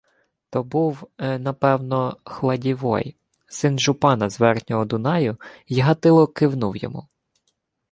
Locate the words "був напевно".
0.63-2.17